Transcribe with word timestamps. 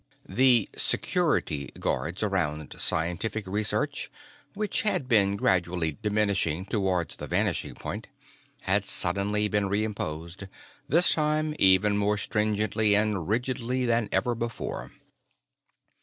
The 0.27 0.67
"security" 0.75 1.69
guards 1.79 2.23
around 2.23 2.73
scientific 2.79 3.45
research, 3.45 4.09
which 4.55 4.81
had 4.81 5.07
been 5.07 5.35
gradually 5.35 5.99
diminishing 6.01 6.65
towards 6.65 7.17
the 7.17 7.27
vanishing 7.27 7.75
point, 7.75 8.07
had 8.61 8.87
suddenly 8.87 9.47
been 9.47 9.69
re 9.69 9.83
imposed 9.83 10.47
this 10.89 11.13
time, 11.13 11.53
even 11.59 11.97
more 11.97 12.17
stringently 12.17 12.95
and 12.95 13.27
rigidly 13.27 13.85
than 13.85 14.09
ever 14.11 14.33
before. 14.33 14.91